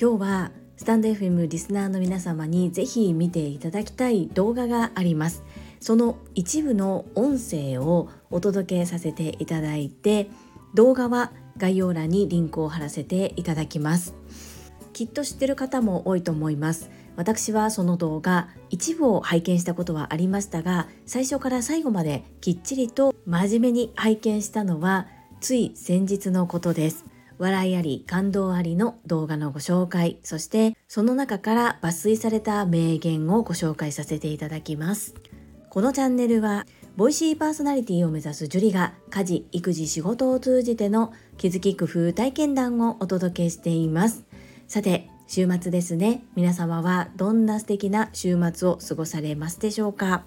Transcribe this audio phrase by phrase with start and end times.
[0.00, 5.44] 今日はスタンド FM リスナーの皆様にぜひ見ていただきたい動画があります。
[5.78, 10.28] その一部の音声をお届けさせていただいて
[10.74, 14.16] 動画は概要欄にリンクを貼らせていただきます。
[14.92, 16.90] きっと知ってる方も多いと思います。
[17.14, 25.06] 私はその動画一部を拝見したことはありましたが最初から最後まできっちりと真面目に拝見したのは
[25.42, 27.04] つい先日のことです。
[27.36, 30.20] 笑いあり感動ありの動画のご紹介。
[30.22, 35.16] そしてその中から抜粋された名言をご紹介させていただきます。
[35.68, 36.64] このチャンネルは
[36.96, 44.24] ボイシーパーソナリティを目指すジュリが家事育児仕事を通じての気づき工夫体験談をお届けしています。
[44.68, 46.22] さて週末ですね。
[46.36, 50.22] 皆様はどんな素敵な週末を過ごされますでしょうか。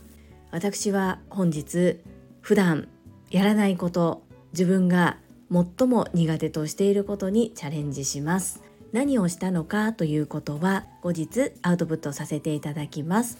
[0.51, 2.01] 私は本日
[2.41, 2.89] 普段
[3.31, 4.24] やらないこと
[4.55, 5.17] 自分が
[5.51, 8.61] 最も苦手としていることにチャレンジします。
[8.93, 13.37] 何をしたのかということは後日アウトプットさせていただきます。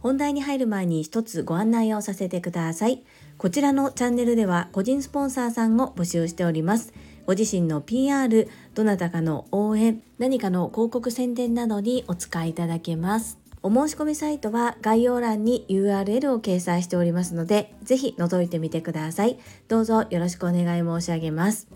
[0.00, 3.04] 本題に入る前に一つご案内をさせてください。
[3.38, 6.92] こちらのチャンネルでは個人スポンサーさんを募集しております。
[7.26, 13.38] ご自身の PR、どなたかの応援、何かの広告宣伝などにお使いいただけます。
[13.66, 19.38] お申し込みサイトは概要欄に URL を掲載しておりますので、ぜひ覗いてみてください。
[19.68, 21.66] どうぞよろしくお願い申し上げます。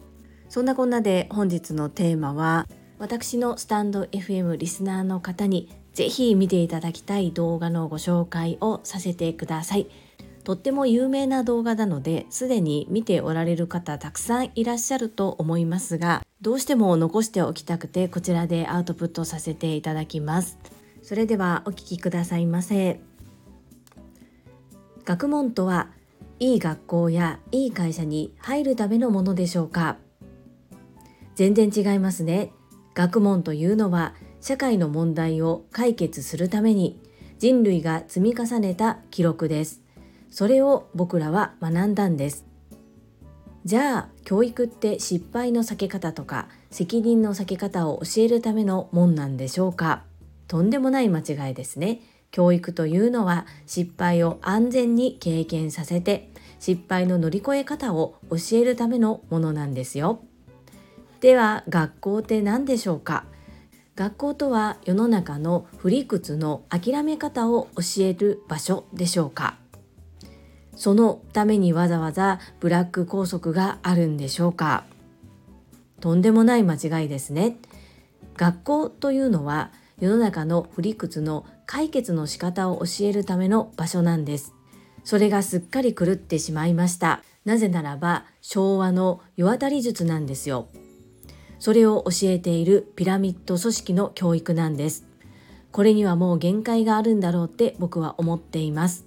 [0.51, 9.87] そんなこんなで本日のテーマは、私のスタンド FM リスナーの方にぜひ見ていただきたい動画のご紹介をさせてください。
[10.45, 20.57] とっても有名な動画なのですでに見ておられる方たくさんいらっしゃると思いますがどうしても残しておきたくてこちらでアウトプットさせていただきます
[21.09, 23.01] それではお聞きくださいませ。
[25.07, 25.89] 学問とは
[26.39, 29.97] いい学校やいい会社に入るためのものでしょうか。
[31.35, 32.53] 全然違いますね。
[32.93, 37.01] 学問というのは社会の問題を解決するために
[37.39, 39.81] 人類が積み重ねた記録です。
[40.31, 42.45] それを僕らは学んだんです。
[43.65, 50.08] じゃあ教育って失敗の避け方とか責任の避け方を教えるためのもんなんでしょうか。
[50.49, 52.01] とんでもない間違いですね。
[52.31, 60.21] 教育というのは失敗を安全に経験させて失敗の乗り越え方を教えるためのものなんですよ。
[61.21, 63.25] では学校って何でしょうか？
[63.97, 69.57] 学校とは世の中の不理屈の諦め方を教える場所でしょうか？
[70.77, 74.85] そのためにわざわざブラック校則があるんでしょうか？
[76.01, 77.57] とんでもない間違いですね。
[78.37, 84.55] 学校というのは世の中の不理屈の解決の仕方を教えるための場所なんです。
[85.05, 87.23] それがすっかり狂ってしまいました。
[87.45, 90.69] なぜならば昭和の世渡り術なんですよ。
[91.59, 95.07] それを教えているピラミッド組織の教育なんです。
[95.73, 99.07] これにはもう限界があるんだろうって僕は思っています。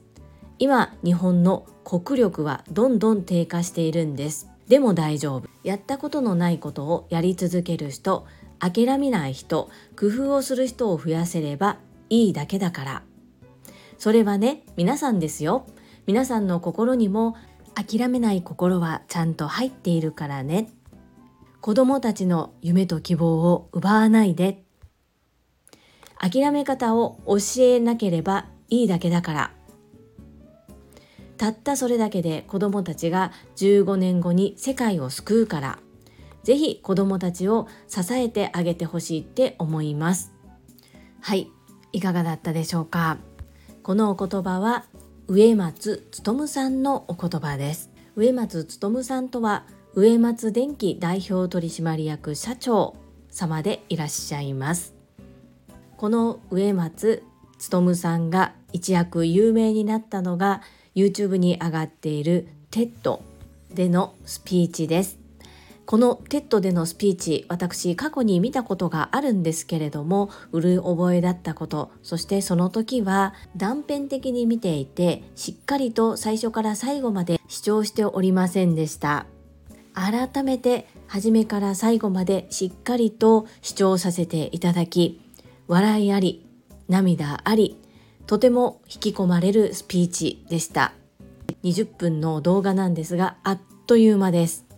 [0.59, 4.49] 今日本の国力はどんどん低下しているんです。
[4.67, 5.47] でも大丈夫。
[5.63, 8.25] やったことのないことをやり続ける人
[8.61, 11.79] 諦めない人工夫をする人を増やせれば
[12.09, 13.03] いいだけだから。
[13.97, 15.65] それはね皆さんですよ。
[16.05, 17.35] 皆さんの心にも
[17.73, 20.69] 諦めない心はちゃんと入っているからね。
[21.59, 24.63] 子供たちの夢と希望を奪わないで。
[26.19, 29.51] 諦め方を教えなければいいだけだから。
[31.37, 35.79] たったそれだけで子どもたちが15年後に世界を救うから。
[36.43, 40.33] ぜひ子どもたちを支えてあげてほしいって思います。
[41.19, 41.49] はい
[41.93, 43.17] いかがだったでしょうか？
[43.83, 44.85] このお言葉は
[45.27, 47.91] 植松勉さんのお言葉です。
[48.15, 52.95] 植松勉さんとは植松電機代表取締役社長
[53.29, 54.93] 様でいらっしゃいます。
[55.97, 57.23] この植松
[57.69, 60.61] 勉さんが一躍有名になったのが
[60.95, 63.19] YouTube に上がっている TED
[63.73, 65.20] でのスピーチです。
[65.85, 79.25] この TED でのスピーチ私過去に見たことがあるんですけれどもうる覚えだったことそしてその時は断片的に見ていてしっかりと最初から最後まで視聴しておりませんでした。
[79.93, 85.19] 改めて初めから最後までしっかりと視聴させていただき
[85.67, 86.45] 笑いあり
[86.87, 87.77] 涙あり
[88.25, 90.93] とても引き込まれるスピーチでした。
[91.63, 94.70] 20分の動画なんですがあっという間です。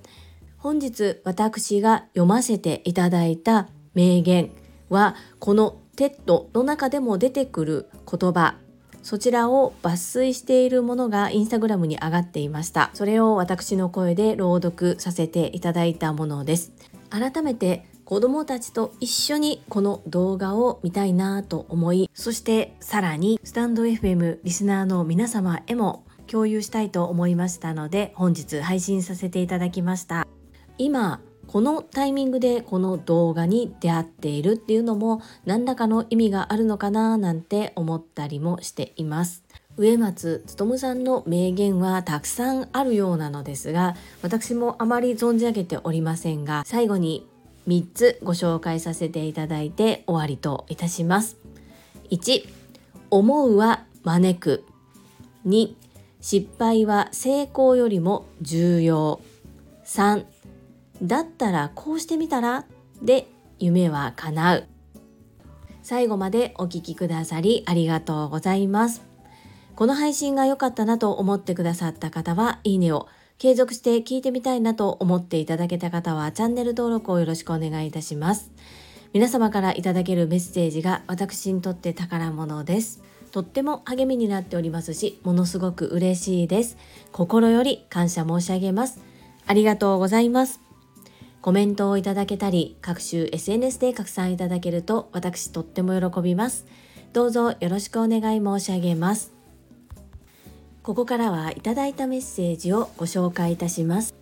[0.63, 4.49] 本日私が読ませていただいた名言
[4.87, 8.55] はこの TED の中でも出てくる言葉。
[9.01, 12.91] そちらを抜粋しているものがインスタグラムに上がっていました。
[12.93, 16.71] それを私の声で朗読させていただいたものです。
[17.09, 30.22] 改めて子供たちと一緒にこの動画を見たいなと思いそしてさらにスタンド FM リスナーの皆様へも共有したいと思いましたので本日配信させていただきました。
[30.77, 39.43] 今このタイミングでこの動画に出会っているっていうのも何らかの意味があるのかななんて思ったりもしています。
[39.77, 47.27] 植松勉さんの名言はたくさんあるようなのですが私もあまり存じ上げておりませんが最後に
[47.67, 51.37] 3つご紹介させていただいて終わりといたします。
[52.11, 52.47] 1
[53.09, 54.63] 思うは招く
[55.45, 55.73] 2
[56.21, 59.21] 失敗は成功よりも重要。
[59.85, 60.32] 3
[61.03, 62.65] だったらこうしてみたら？
[63.01, 63.27] で
[63.59, 64.67] 夢は叶う
[65.81, 69.03] 最後までお聴きくださりありがとうございます
[69.75, 73.07] この配信が良かったなと思ってくださった方はいいねを
[73.39, 78.51] 継続して聞いてみたいなと思っていただけた方はチャンネル登録をよろしくお願いいたします。
[79.11, 83.01] 皆様からいただけるメッセージが私にとって宝物です。
[83.31, 86.77] とっても励みになっておりますし、ものすごく嬉しいです。
[87.11, 89.01] 心より感謝申し上げます。
[89.45, 90.61] ありがとうございます。
[91.43, 96.65] コメントをいただけたり、各種 SNS で拡散いただけると私とっても喜びます。
[97.11, 99.43] どうぞよろしくお願い申し上げます。
[100.83, 104.13] ここからはいただいたメッセージをご紹介いたします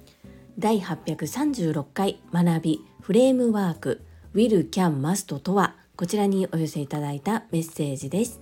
[0.59, 4.03] 第836回学びフレームワーク
[4.35, 8.39] Will Can Must とはこちらにお寄せいただいたメッセージです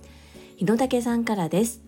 [0.56, 1.80] 日野武さんからです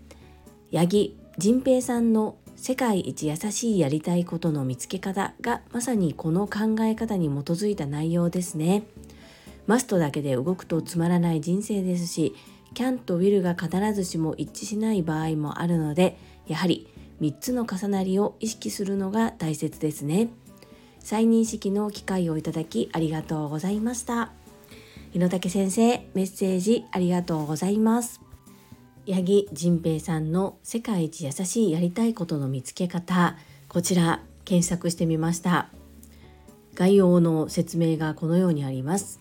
[0.73, 8.85] 八木仁平さんの世界一優しいやりたいことの見つけ方がまさにこの考え方に基づいた内容ですね。
[9.67, 12.37] マストだけで動くとつまらない人生ですし
[12.73, 16.17] can と will が必ずしも一致しない場合もあるので
[16.47, 16.87] やはり
[17.21, 20.29] 3つの重なりを意識するのが大切ですね。
[21.01, 24.31] 再認識の機会をいただきありがとうございました。
[25.13, 28.22] 日野武先生メッセージありがとうございます。
[29.09, 33.37] 八木仁平さんの世界一優しいやりたいことの見つけ方
[33.69, 35.71] こちら検索してみました。
[36.75, 39.21] 概要の説明がこのようにあります。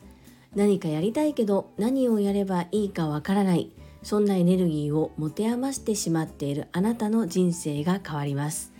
[0.55, 3.71] 何かやりたいけど何をやればいいかわからない。
[4.03, 8.73] そんなエネルギーを持て余してしまっているあなたの人生が変わります。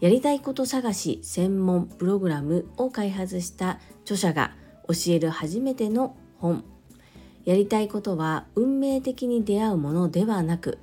[0.00, 4.52] やりたいこと探し専門プログラムを開発した著者が
[4.88, 6.64] 教える初めての本。
[7.44, 10.78] やりたいことは運命的に出会うものではなく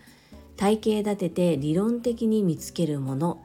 [0.58, 3.42] 体系立てて理論的に見つけるもの。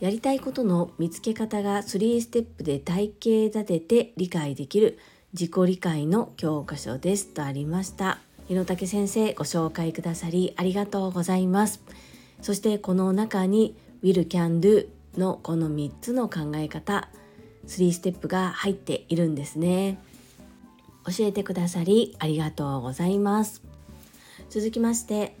[0.00, 4.98] やりたいことの見つけ方が3ステップで体系立てて理解できる
[5.32, 7.28] 自己理解の教科書です。
[7.28, 8.18] とありました。
[8.48, 11.82] 日野武先生ご紹介くださりありがとうございます。
[12.42, 17.08] そしてこの中に Will Can Do のこの3つの考え方
[17.66, 19.98] 3ステップが入っているんですね。
[21.06, 23.62] 教えてくださりありがとうございます。
[24.50, 25.36] 続きまして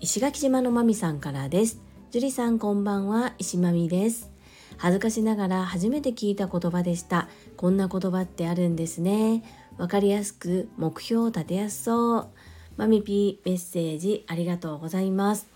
[0.00, 1.80] 石垣島のまみさんからです。
[2.10, 3.34] 樹里さんこんばんは。
[3.38, 4.30] 石まみです。
[4.76, 7.28] 恥ずかしながら初めて聞いた言葉でした。
[7.56, 9.42] こんな言葉ってあるんですね。
[9.78, 12.28] わかりやすく目標を立てやすそう。
[12.76, 15.46] マミピーメッセージありがとうございます。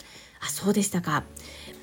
[0.41, 1.25] あそうでしたか。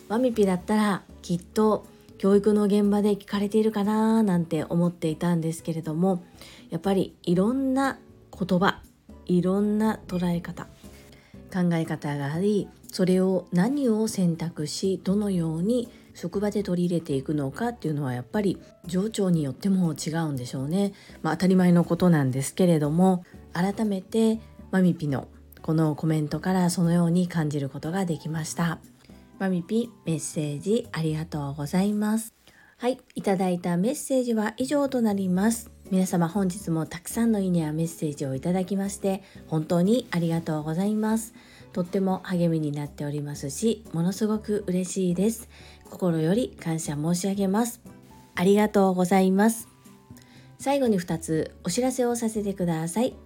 [0.07, 1.86] マミピだったらきっと
[2.17, 6.24] 教育の現場で聞かれているかななんて思っていたんですけれども
[6.69, 8.00] やっぱりいろんな
[8.38, 8.81] 言葉
[9.25, 10.67] いろんな捉え方
[11.53, 20.93] 考え方がありそれを何を選択しどのように職場で取り入れていくのかっていうのはやっぱり情緒によっても違うんでしょうね。
[21.22, 24.39] まあ、当たり前のことなんですけれども改めて
[24.72, 25.27] マミピの
[25.62, 28.79] このコメントからそのように感じることができました。
[29.39, 32.34] マミピメッセージありがとうございます。
[32.77, 35.72] はい、いただいたメッセージは以上となります。
[35.92, 41.34] 皆様本日もたくさんのいいねやメッセージをいただきまして本当にありがとうございます。
[41.74, 45.50] とっても励みになっておりますし、ものすごく嬉しいです。
[45.89, 47.82] 心より感謝申し上げます。
[48.36, 49.68] ありがとうございます。
[50.58, 53.25] 最後に2つお知らせをさせてください。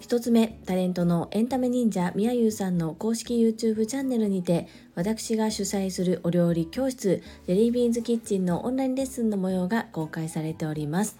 [0.00, 11.18] 1つ目、タレントのエンタメ忍者みやゆうさんの公式 YouTube チャンネルにて、私が主催するお料理教室、ジェリービーンズキッチンのオンラインレッスンの模様が公開されております。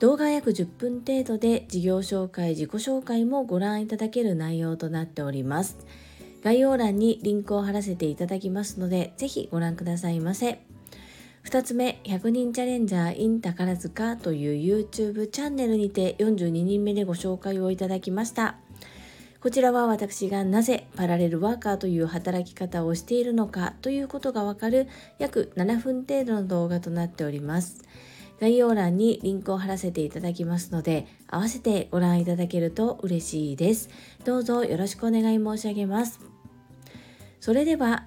[0.00, 5.78] 動画約10分程度で事業紹介、自己紹介もご覧いただける内容となっております。
[6.42, 10.67] 概要欄にリンクを貼らせていただきますので、ぜひご覧くださいませ。
[11.48, 18.56] 2つ目、100人チャレンジャー in 宝塚という YouTube チャンネルにて42人目でご紹介をいただきました。
[19.40, 24.88] こちらは私がなぜパラレルワーカーという働き方をしているのかということがわかる
[25.18, 27.82] 約7分程度の動画となっております。
[28.42, 33.88] 概要欄にリンクを貼らせていただきますので、合わせてご覧いただけると嬉しいです。
[34.26, 36.20] どうぞよろしくお願い申し上げます。
[37.40, 38.06] それでは、